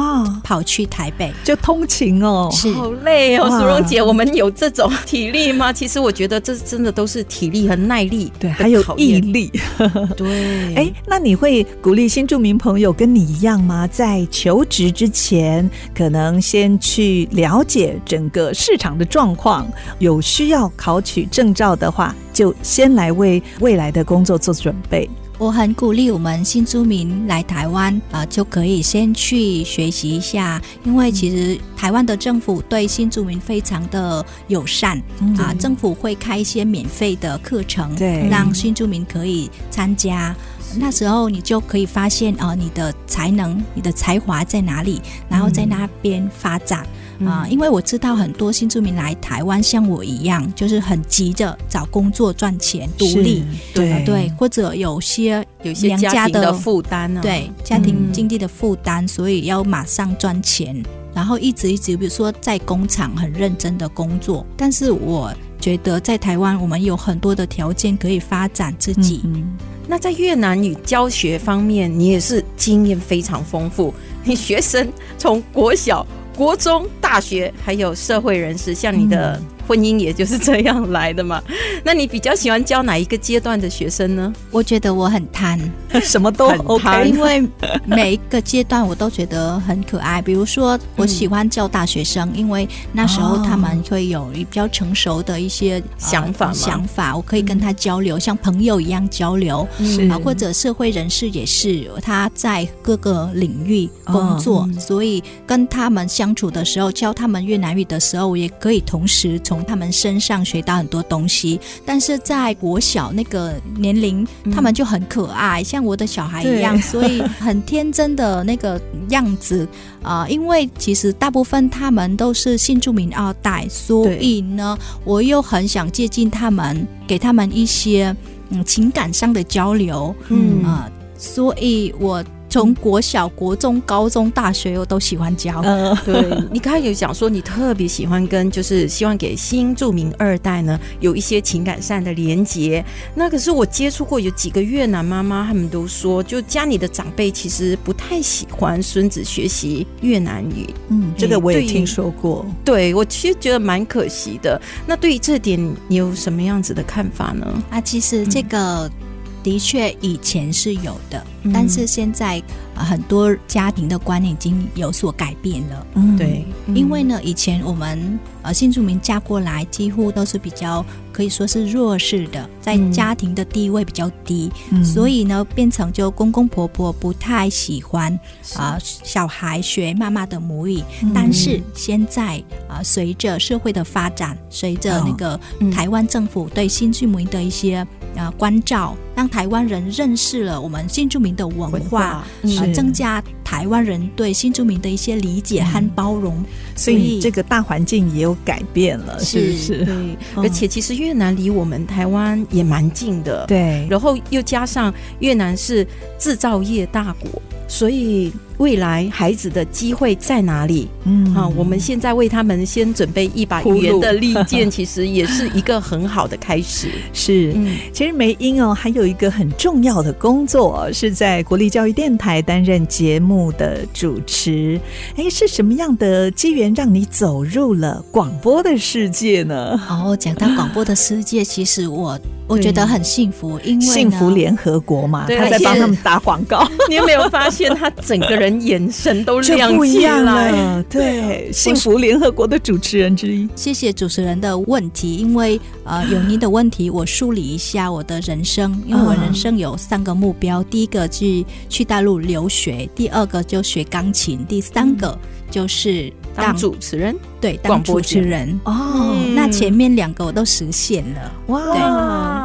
[0.43, 3.47] 跑去台北，就通勤哦，是好累哦。
[3.51, 5.71] 苏蓉姐，我们有这种体力吗？
[5.71, 9.51] 其实我觉得这真的都是体力和耐力，对，还有毅力。
[10.17, 13.85] 对，哎，那你会鼓励新住民朋友有跟你一样吗？
[13.87, 19.67] 在求职之前，可能先去了解整个市场的状况。
[19.99, 25.09] 有需要考取证照的话，就先来为未来的工作做准备。
[25.37, 40.35] 我很鼓励我们新住民来台湾啊、呃，就可以先去学习一下，因为其实台湾的政府对新住民非常的友善啊、嗯呃，政府会开一些免费的课程，对，让新住民可以参加。
[40.77, 46.85] 那时候你就可以发现啊、呃，你的才能、你的才华在哪里，然后在那边发展
[47.25, 47.47] 啊。
[47.49, 60.83] 因为我知道很多新住民来台湾，像我一样，就是很急着找工作赚钱、独立，对、呃、对，或者有些有些家庭的负担呢，对家庭经济的负担，所以要马上赚钱，
[61.19, 64.45] 然后一直一直，比如说在工厂很认真的工作。
[64.55, 69.19] 但是我觉得在台湾，我们有很多的条件可以发展自己。
[69.25, 73.93] 嗯嗯那在越南语教学方面，你也是经验非常丰富。
[74.23, 79.37] 你学生从国小、国中、大学，还有社会人士，像你的。
[79.69, 81.39] 婚姻也就是这样来的嘛？
[81.85, 84.33] 那你比较喜欢教哪一个阶段的学生呢？
[84.49, 85.59] 我觉得我很贪，
[86.01, 87.47] 什么都 OK，因为
[87.85, 90.19] 每一个阶段我都觉得很可爱。
[90.23, 99.67] 比如说，我喜欢教大学生，嗯、因为那时候他们会有比较成熟的一些想法、呃，想法我可以跟他交流，嗯、像朋友一样交流。
[99.83, 119.67] 是啊，或者社会人士也是，他在各个领域工作，哦、所以跟他们相处的时候，教他们越南语的时候，我也可以同时从他们身上学到很多东西，但是在国小那个年龄，他们就很可爱，嗯、像我的小孩一样，所以很天真的那个样子
[120.01, 120.29] 啊、呃。
[120.29, 128.15] 因为其实大部分他们都是新住民二代，所以呢，我又很想接近他们，给他们一些
[128.49, 132.23] 嗯情感上的交流，嗯啊、呃，所以我。
[132.49, 135.61] 从国小、国中、高中、大学，我都喜欢教。
[135.63, 142.83] 嗯，对，你刚才有讲说，你特别喜欢跟，就是希望给新著名二代呢，有一些情感上的连结。
[143.13, 150.67] 那可是我接触过有几个越南妈妈，他们都说，就家里的长辈其实不太喜欢孙子学习越南语。
[150.87, 152.45] 嗯，这个我也听说过。
[152.65, 154.59] 对，我其实觉得蛮可惜的。
[154.87, 157.63] 那对于这点，你有什么样子的看法呢？
[157.69, 158.87] 啊，其实这个。
[158.87, 159.08] 嗯
[159.43, 162.41] 的确，以前是有的，嗯、但是现在、
[162.75, 165.87] 呃、很多家庭的观念已经有所改变了。
[165.95, 170.85] 嗯，对，因为呢，以前我们呃新住民嫁过来，几乎都是比较
[171.19, 178.09] 可以说是弱势的，在家庭的地位比较低，嗯、所以呢，变成就公公婆婆不太喜欢
[178.55, 180.81] 啊、呃、小孩学妈妈的母语。
[181.03, 182.37] 嗯、但是现在
[182.69, 185.37] 啊、呃，随着社会的发展，随着那个
[185.69, 187.85] 台湾政府对新住民的一些。
[188.15, 192.25] 啊，关照让台湾人认识了我们新住民的文化，文化。
[192.41, 199.85] 呃、增加台湾人对新住民的一些理解和包容，嗯、所以这个大环境也有改变了，是不是？
[199.85, 203.87] 对，嗯、而且其实越南离我们台湾也蛮近的，对。
[203.89, 205.83] 然后又加上越南是
[206.19, 210.89] 制造业大国，所以未来孩子的机会在哪里？
[211.05, 216.89] 嗯，啊，我们现在为他们先准备一把语言的利剑，其实也是一个很好的开始。
[217.13, 224.81] 是，嗯，其实梅英哦，还有一个很重要的工作，是在国立教育电台担任节目的主持。
[225.15, 229.79] 哎，是什么样的机缘让你走入了广播的世界呢？
[229.87, 232.19] 哦，讲到广播的世界，其实我。
[232.49, 236.67] 我觉得很幸福，因为幸福联合国嘛，他在帮他们打广告。
[236.89, 240.83] 你有没有发现他整个人眼神都亮起来了？
[240.83, 243.49] 对，幸福联合国的主持人之一。
[243.55, 255.17] 谢谢主持人的问题，因为呃有您的问题，我梳理一下我的人生，因为我人生有三个目标，第一个去去大陆留学，第二个就学钢琴，第三个
[255.49, 256.11] 就是。
[256.35, 258.57] 当主持人，对，当主持人。
[258.63, 261.31] 哦，那前面两个我都实现了。
[261.47, 261.59] 哇！
[261.73, 261.81] 对，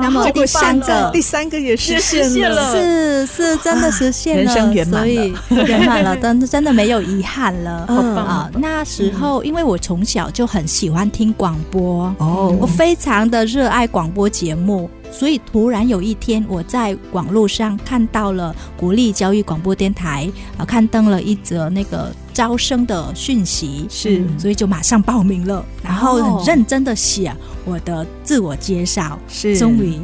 [0.03, 5.07] 那么第三个，第三个也实现了，是是真的实现了，人生圆满了，
[5.49, 7.71] 所以圆满了， 真真的没有遗憾了。
[8.27, 8.51] 啊！
[8.55, 14.90] 那时候，因为我从小就很喜欢听广播哦，我非常的热爱广播节目。
[15.12, 29.99] 所以突然有一天，我在网络上看到了国立教育广播电台啊，刊登了一则那个招生的讯息，是，所以就马上报名了，然后很认真的写我的自我介绍，是，终于，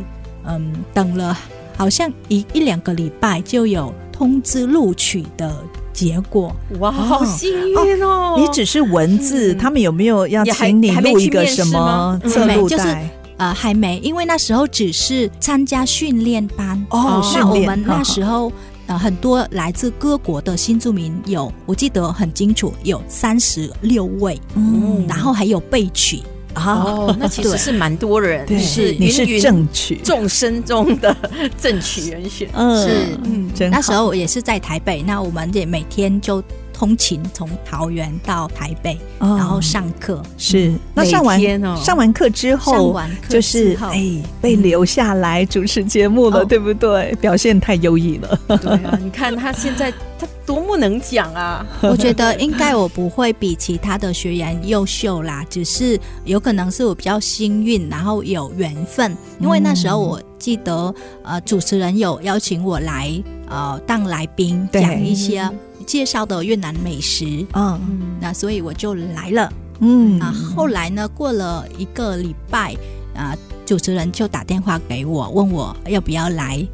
[0.47, 1.37] 嗯，等了
[1.77, 5.55] 好像一一两个礼拜就有通知录取的
[5.93, 7.51] 结果，哇，好幸
[7.85, 8.37] 运哦！
[8.39, 13.11] 你只是文字，他们有没有要请你录一个什么测录带？
[13.37, 16.79] 呃，还没，因为那时候只是参加训练班。
[16.91, 17.23] 哦。
[17.35, 18.53] 那我们那时候
[18.91, 26.21] 呃，很多来自各国的新住民有，我记得很清楚，有三十六位，嗯，然后还有被取
[26.57, 31.17] 哦，那其实是蛮多人，是你是正取众生中的
[31.57, 36.43] 正取人选，嗯，是，嗯，那时候我也是在台北，那我们也每天就。
[36.81, 40.73] 通勤从桃园到台北，哦、然后上课是。
[40.95, 41.39] 那上完
[41.77, 47.15] 上完课之后，就是哎被留下来主持节目了，哦、对不对？
[47.21, 48.41] 表现太优异了。
[48.57, 51.67] 对啊，你看他现在他多么能讲啊！
[51.85, 59.15] 我觉得应该我不会比其他的学员优秀啦，只是有可能是我比较幸运，然后有缘分。
[59.39, 65.47] 因为那时候我记得呃，主持人有邀请我来呃当来宾讲一些。
[65.87, 67.81] 介绍的越南美食，嗯，
[68.21, 72.75] 那所以我就来了，嗯，啊，后来呢，过了一个礼拜，
[73.15, 76.67] 啊，主持人就打电话给我，问我要不要来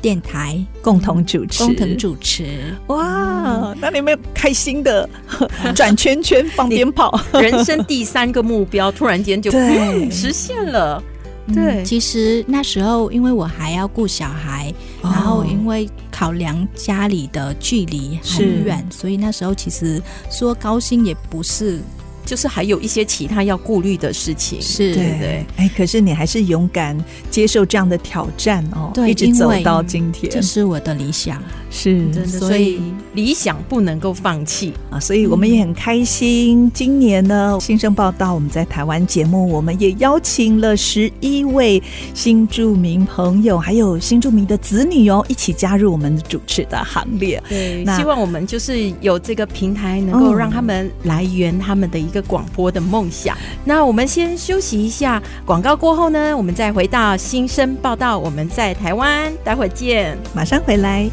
[0.00, 5.08] 电台共同主持，共同主持，哇，那你有没有开心的？
[5.74, 7.18] 转圈圈放鞭炮？
[7.40, 10.10] 人生第三个目标突然间就对。
[10.10, 11.02] 实现了。
[11.52, 21.80] 对、嗯，其实那时候因为我还要顾小孩，哦、然后因为考量家里的距离很远，所以那时候其实说高薪也不是。
[22.26, 24.94] 就是还有一些其他要顾虑的事情，是。
[24.94, 25.46] 对对。
[25.58, 26.96] 哎，可是你还是勇敢
[27.30, 31.42] 接受这样的挑战哦，一直走到今天，这是我的理想，
[31.76, 32.80] 是，真的，所以
[33.14, 35.00] 理想不能够放弃啊！
[35.00, 41.82] 所以我们也很开心，今年呢，新生报道我们在台湾节目，我们也邀请了十一位
[42.14, 47.42] 新著名朋友，还有新著名的子女哦，一起加入我们主持的行列。
[47.48, 53.36] 对，那希望我们就是有这个平台，能够让他们来圆他们的一个广播的梦想。
[53.64, 58.16] 那我们先休息一下，广告过后呢，我们再回到新生报道。
[58.16, 61.10] 我们在台湾，待会儿见，马上回来。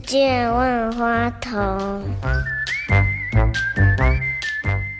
[0.00, 2.02] 见万花筒。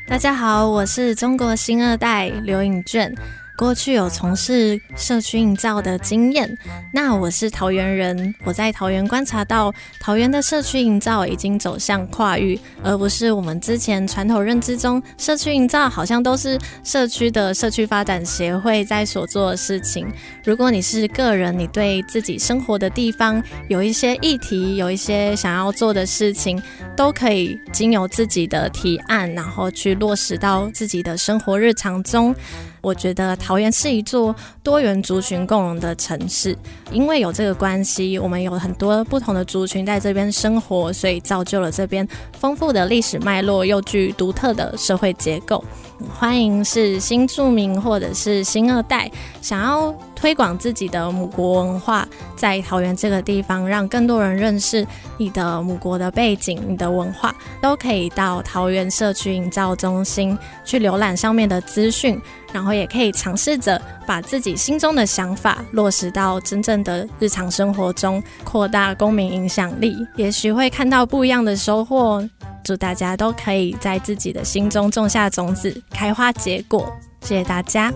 [0.06, 3.14] 大家好，我是中国新二代刘颖娟。
[3.60, 6.56] 过去有从事社区营造的经验，
[6.94, 9.70] 那我是桃园人，我在桃园观察到
[10.00, 20.08] 桃园的社区营造已经走向跨域，而不是我们之前传统认知中社区营造好像都是社区的社区发展协会在所做的事情。
[20.42, 26.58] 如果你是个人，你对自己生活的地方有一些议题，有一些想要做的事情，
[26.96, 32.34] 都可以经由自己的提案，然后去落实到自己的生活日常中。
[32.80, 36.56] 我觉得桃园是一座多元族群共融的城市，
[36.90, 42.06] 因为有这个关系，我们有很多不同的族群在这边生活，所以造就了这边
[42.38, 45.62] 丰富的历史脉络，又具独特的社会结构。
[46.08, 54.86] 欢迎是新住民或者是新二代，想要推广自己的母国文化，在桃园这个地方，让更多人认识
[55.16, 62.20] 你的母国的背景、你的文化，都可以到桃园社区营造中心去浏览上面的资讯，
[62.52, 72.26] 然后也可以尝试着把自己心中的想法落实到真正的日常生活中，扩大公民影响力，也许会看到不一样的收获。
[72.64, 76.92] 祝大家都可以在自己的心中种下种子，开花结果。
[77.22, 77.92] 谢谢大家。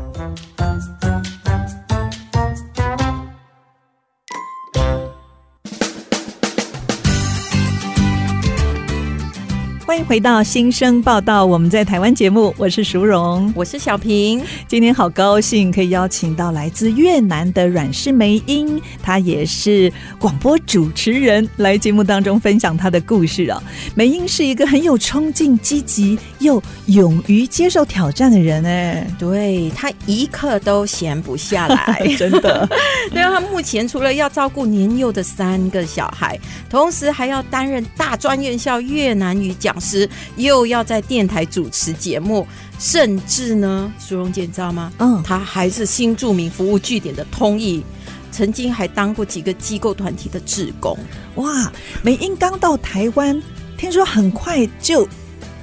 [9.94, 14.42] 欢迎回到新生报道，我们在台湾节目，我是淑荣，我是小平。
[14.66, 23.62] 今天好高兴可以邀请到来自越南的阮氏梅英，她也是广播主持人，来节目当中分享她的故事啊。
[23.94, 32.68] 梅英是一个很有冲劲、积极又勇于接受挑战的人哎， 对，她一刻都闲不下来， 真的。
[33.14, 36.36] 对啊，她目前除了要照顾年幼的三个小孩，
[36.68, 39.72] 同时还要担任大专院校越南语讲。
[39.84, 42.46] 时又要在电台主持节目，
[42.78, 44.90] 甚至呢，苏荣姐你知道吗？
[44.98, 47.84] 嗯，他还是新著名服务据点的通译，
[48.32, 50.98] 曾经还当过几个机构团体的志工。
[51.36, 51.70] 哇，
[52.02, 53.40] 美英刚到台湾，
[53.76, 55.06] 听说很快就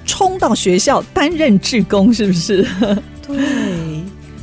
[0.06, 2.66] 冲到学校担任志工，是不是？
[3.28, 4.01] 对。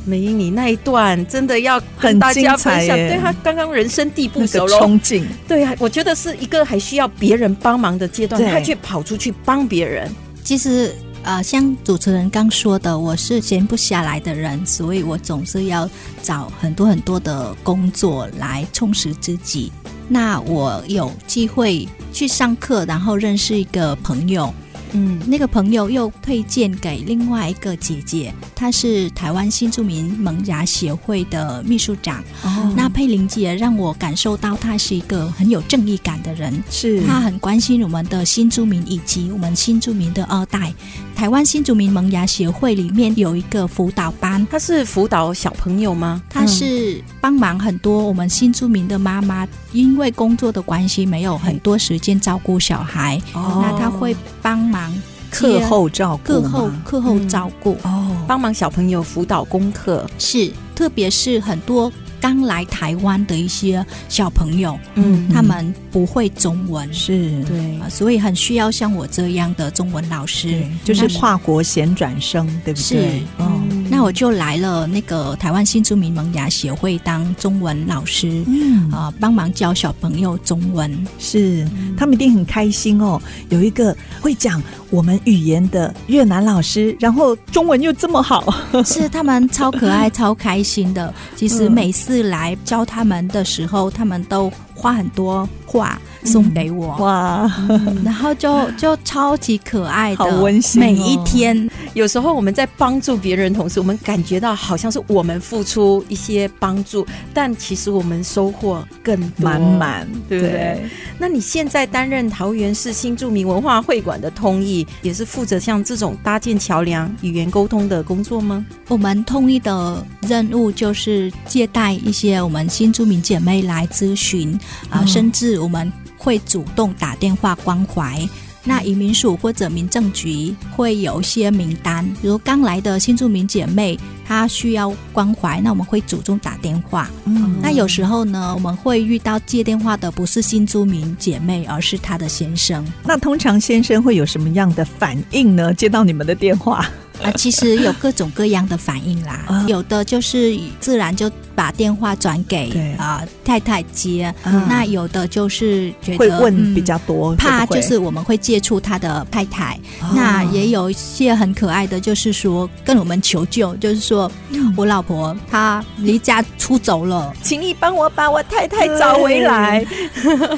[0.09, 10.11] 玫英，你那一段真的要跟大家分享，对他刚刚人生地不熟，冲劲，对啊，我觉得是一个还需要别人帮忙的阶段，他却跑出去帮别人。
[10.43, 15.87] 其实，呃，像主持人刚说的，我是闲不下来的人，所以我总是要
[16.23, 19.71] 找很多很多的工作来充实自己。
[20.07, 24.51] 那我有机会去上课，然后认识一个朋友。
[24.93, 32.23] 嗯，那个朋友又推荐给另外一个姐姐，她是台湾新住民萌芽协会的秘书长。
[32.43, 40.73] 哦，那佩玲姐让我感受到她是一个很有正义感的人，是她很关心我们的新住民以及我们新住民的二代。
[41.19, 46.23] 台湾新住民萌芽协会里面有一个辅导班，他是辅导小朋友吗？
[46.29, 54.89] 他是帮忙很多我们新住民的妈妈，因为工作的关系没有很多时间照顾小孩，哦，那他会帮忙
[55.29, 57.75] 课后照顾，课后课后照顾。
[57.83, 61.91] 哦，帮忙小朋友辅导功课，是特别是很多。
[62.21, 67.43] 刚来台湾的一些小朋友，嗯，他们不会中文，是。
[67.43, 73.23] 对，所以很需要像我这样的中文老师，就是跨国衔转生，对不对？
[73.37, 78.89] 哦，那我就来了那个台湾新住民萌芽协会当中文老师，嗯。
[78.91, 81.67] 啊，帮忙教小朋友中文，是
[81.97, 84.61] 他们一定很开心哦，有一个会讲
[84.91, 88.53] 我们语言的越南老师，然后中文又这么好，
[88.85, 91.11] 是他们超可爱、超开心的。
[91.35, 92.19] 其实每次。
[92.29, 100.85] 来教他们的时候，他们都画很多画送给我，嗯、哇、嗯，然后就就超级可爱的，好温馨哦。
[100.85, 110.51] 每一天，有时候我们在帮助别人的同时，我们感觉到好像是我们付出一些帮助，但其实我们收获更满满，对不对？
[110.51, 110.89] 对。
[111.17, 118.65] 那你现在担任桃园市新著名文化会馆的通译，也是负责像这种搭建桥梁、语言沟通的工作吗？
[118.87, 124.59] 我们通译的任务就是接待一些我们新住民姐妹来咨询。
[124.89, 128.27] 啊，甚至我们会主动打电话关怀。
[128.69, 133.97] 那移民署或者民政局会有一些名单，比如刚来的新住民姐妹，
[134.27, 137.09] 她需要关怀，那我们会主动打电话。
[137.25, 142.85] 嗯，那有时候呢，我们会遇到接电话的不是新住民姐妹，而是她的先生。
[143.03, 145.73] 那通常先生会有什么样的反应呢？
[145.73, 146.87] 接到你们的电话？
[147.23, 151.29] 啊，其实有各种各样的反应啦， 啊、有的就是自然就
[151.59, 169.85] 把电话转给啊太太接，嗯、那有的就是觉得会问比较多，怕就是我们会接触他的太太，哦、那也有一些很可爱的，就是说跟我们求救，就是说、嗯、我老婆她离家出走了，请你帮我把我太太找回来。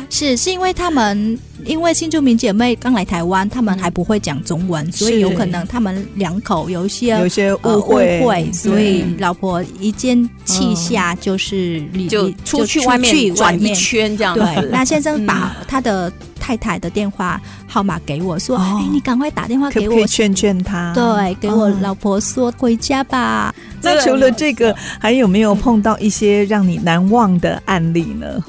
[0.08, 1.36] 是是因为他们。
[1.64, 14.36] 因为新住民姐妹刚来台湾，他们还不会讲中文，嗯、所以有可能他们两口有一些有些误会，呃、误会，所以老婆一见气下就是就出去外面转一圈这样。
[14.36, 23.54] 对，那先生把他的太太的电话号码给我说：“哎、你赶快打电话给我，可以劝劝他。”对，给我老婆说回家吧。
[23.58, 28.44] 嗯、那除了这个，还有没有碰到一些让你难忘的案例呢？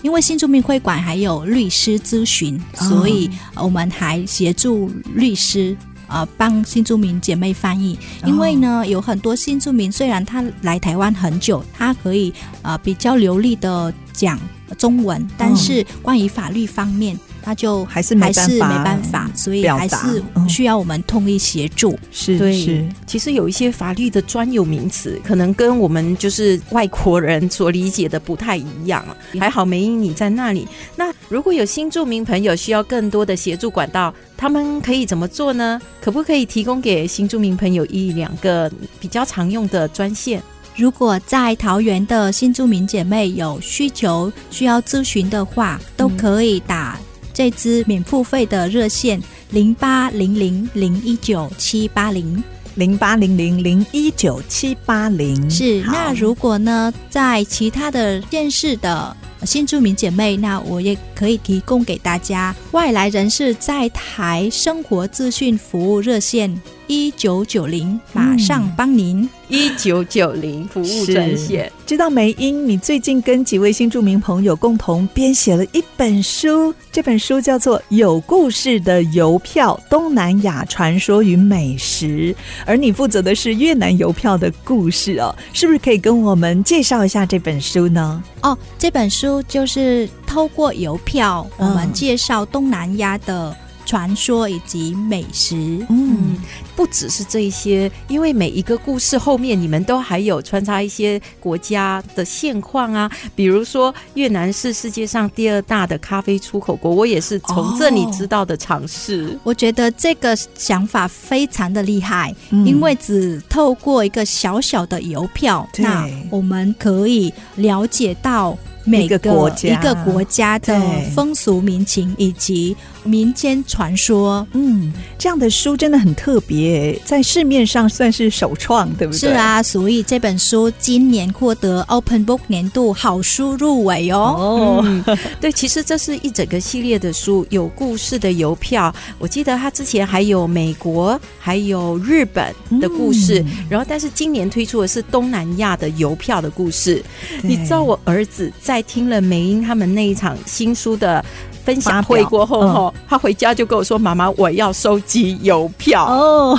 [0.00, 5.76] 因为新住民会馆还有律师咨询，所以我们还协助律师
[6.08, 14.38] 呃帮新住民姐妹翻译，因为呢、哦、有很多新住民虽然他来台湾很久，他可以呃比较流利的讲
[14.76, 17.14] 中文，但是关于法律方面。
[17.14, 21.98] 嗯他就还是还是没办法，所以还是需要我们通力协助。
[22.12, 29.02] 是、是，其实有一些法律的专有名词，可能跟我们就是外国人所理解的不太一样。
[29.40, 30.68] 还好梅英你在那里。
[30.94, 35.80] 那如果有新住民朋友需要更多的协助管道，他们可以怎么做呢？
[36.02, 38.70] 可不可以提供给新住民朋友一两个
[39.00, 40.42] 比较常用的专线？
[40.76, 47.00] 如果在桃园的新住民姐妹有需求需要咨询的话，都可以打。
[47.38, 52.42] 这支免付费的热线零八零零零一九七八零
[52.74, 55.80] 零八零零零一九七八零是。
[55.82, 69.28] 那如果呢，在其他的县市的新住民姐妹，那我也可以提供给大家外来人士在台生活资讯服务热线一九九零，马上帮您。
[69.48, 71.70] 一九九零服务专线。
[71.86, 82.34] 知道梅英，你最近跟几位新著名朋友共同编写了一本书，这本书叫做《有故事的邮票：东南亚传说与美食》，
[82.64, 88.22] 而你负责的是越南邮票的故事哦，是不是可以跟我们介绍一下这本书呢？
[88.42, 93.54] 哦，这本书就是透过邮票，我们介绍东南亚的。
[93.86, 95.56] 传说以及美食，
[95.88, 96.36] 嗯，
[96.78, 103.10] 不只是这一些，因为每一个故事后面，你们都还有穿插一些国家的现况啊。
[103.34, 109.36] 比如说，越南是世界上第二大的咖啡出口国，我也是从这里知道的尝试。
[109.42, 118.56] 我觉得这个想法非常的厉害，嗯，因为只透过一个小小的邮票，那我们可以了解到。
[118.84, 120.80] 每个国家一个国家的
[121.14, 122.74] 风俗民情以及
[123.08, 129.18] 民间传说，嗯，这样的书真的很特别，在市面上算是首创，对不对？
[129.18, 134.34] 是啊，所以这本书今年获得 Open Book 年度好书入围哦。
[134.38, 138.94] 哦、嗯， 对，其实这是一整个系列的书，有故事的邮票。
[139.18, 147.04] 我记得他之前还有美国，还有日本的故事，嗯、然后但是今年推出的是东南亚的邮票的故事。
[147.42, 148.78] 你知道我儿子在。
[148.78, 151.24] 在听了梅英他们那一场新书的
[151.68, 156.58] 分享会过后，嗯、他回家就跟我说：“妈妈，我要收集邮票。” 哦，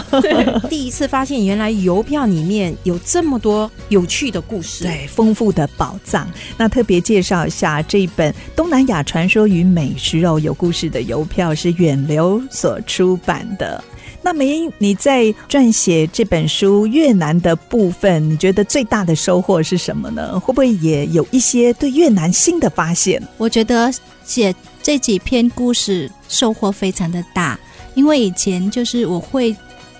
[0.70, 6.30] 第一次发现原来邮票里面有这么多有趣的故事，对，丰富的宝藏。
[6.58, 13.84] 那特别介绍一下这一本《东南亚传说与美食》哦，有故事的邮票是远流所出版的。
[14.22, 20.38] 那梅英，你在撰写这本书越南的部分，你觉得最大的收获是什么呢？
[20.38, 23.20] 会不会也有一些对越南新的发现？
[23.38, 23.90] 我觉得
[24.26, 27.60] 写这几篇故事收获非常的大，
[27.96, 29.56] 因为以前就是我会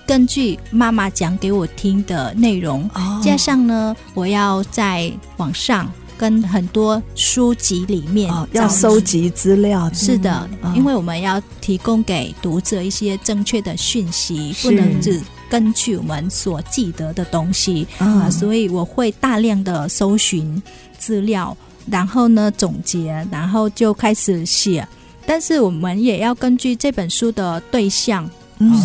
[0.06, 5.90] 根据妈妈讲给我听的内容，哦、加上呢，我要在网上。
[6.18, 15.18] 跟很多书籍里面、哦、要收集资料，是的、嗯，因为我们要提供给读者一些正确的讯息，不能只
[15.48, 20.62] 根据我们所记得的东西啊、嗯，所以我会大量的搜寻
[20.98, 21.56] 资料，
[21.90, 24.86] 然后呢总结，然后就开始写。
[25.26, 28.28] 但是我们也要根据这本书的对象。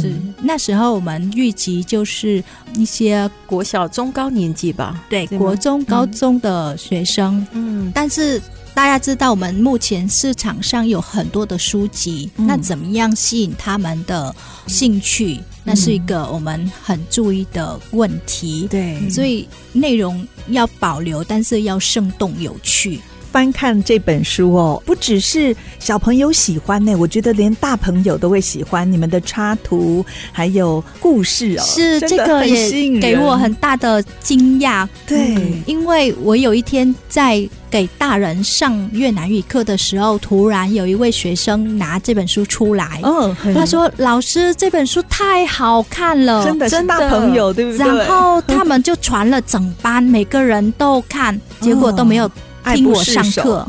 [0.01, 2.41] 是那时候我们预计就是
[2.75, 7.45] 一些国小、中高年级吧，对，国中、高中的学生。
[7.51, 8.41] 嗯，但是
[8.75, 14.35] 大家知道，我们目前市场上有很多的书籍，嗯，那怎么样吸引他们的
[14.67, 15.39] 兴趣？
[15.63, 18.67] 那是一个我们很注意的问题。
[18.69, 22.99] 对，所以内容要保留，但是要生动有趣。
[23.35, 28.89] 翻看这本书哦，不只是小朋友喜欢呢，我觉得连大朋友都会喜欢。
[28.89, 34.87] 你们的插图还有故事哦，是这个也给我很大的惊讶。
[35.05, 52.31] 对、嗯，因为我有一天在给大人上越南语课的时候，突然有一位学生拿这本书出来，嗯，他说：“老师，这本书太好看了，真的真大朋友，对不对？”然后他们就传了整班， 每个人都看，结果都没有。
[52.73, 53.67] 听我上课，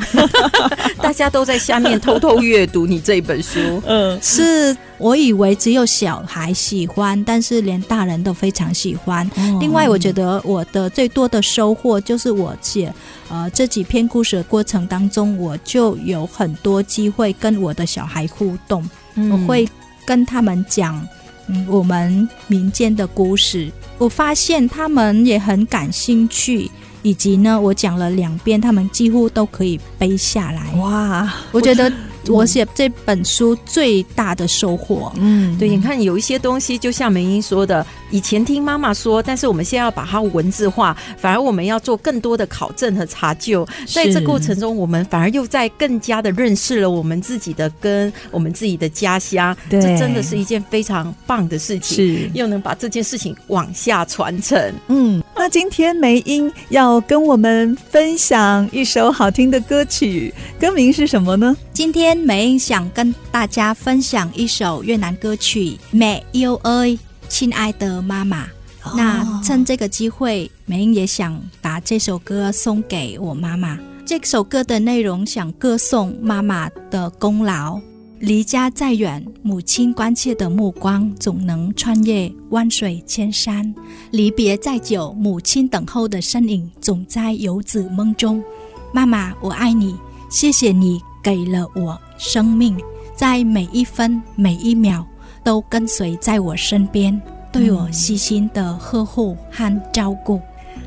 [1.03, 3.59] 大家都在下面偷偷阅读你这一本书。
[3.87, 9.29] 嗯，是我以为只有小孩喜欢，但是连大人都非常喜欢。
[9.37, 12.93] 嗯、另外，我觉得我的最多的收获就是我写
[13.29, 18.89] 呃这几篇故事的过程当中，我就有很多机会跟我的小孩互动。
[19.17, 19.69] 嗯、我会
[20.05, 21.07] 跟他们讲
[21.49, 26.71] 嗯我们民间的故事，我发现他们也很感兴趣。
[27.07, 30.75] 以及呢，我讲了两遍，他们几乎都可以背下来。
[30.81, 31.93] 哇，我觉得
[32.27, 35.13] 我写这本书最大的收获。
[35.15, 43.67] 嗯，对，你看有一些东西，就像梅英说的，以前听妈妈说，但是我们现在要把它文字化，反而我们要做更多的考证和查究。
[43.87, 49.57] 在这过程中，我们反而又在更加的认识了我们自己的根，我们自己的家乡。
[49.69, 54.73] 对，这真的是一件非常棒的事情，是又能把这件事情往下传承。
[54.89, 61.57] 嗯，那今天梅英要跟我们分享一首好听的歌曲，歌名是什么呢？
[61.73, 66.97] 今天梅英想跟大家分享一首越南歌曲《Mẹ yêu ơi》，
[67.29, 68.45] 亲爱的妈妈。
[68.83, 73.79] 哦、那趁这个机会，梅英也想把这首歌送给我妈妈。
[74.05, 77.81] 这首歌的内容想歌颂妈妈的功劳。
[78.21, 83.75] 离家再远，母亲关切的目光总能穿越万水千山；
[84.11, 88.43] 离别再久，母亲等候的身影总在游子梦中。
[88.91, 89.95] 妈妈，我爱你，
[90.31, 92.79] 谢谢你给了我生命，
[93.15, 95.07] 在每一分每一秒
[95.47, 97.23] 都跟随在我身边，
[97.53, 100.41] 对我细心的呵护和照顾。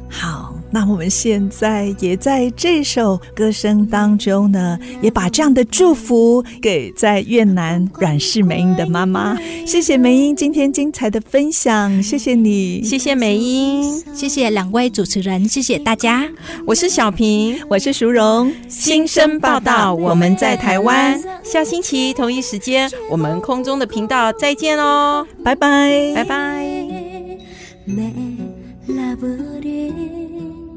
[0.09, 9.37] 好，那我们现在也在这首歌声当中呢，也把这样的祝福给在越南阮氏梅英的妈妈。
[9.67, 16.27] 谢谢梅英今天精彩的分享，谢谢你，谢谢梅英，谢谢两位主持人，谢谢大家。
[16.65, 26.65] 我是小平，我是淑荣，新生报道，我们在台湾，下星期同一时间，我们空中的频道再见哦，拜拜，拜拜。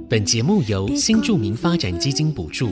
[0.09, 2.69] 本节目由新住民发展基金补助。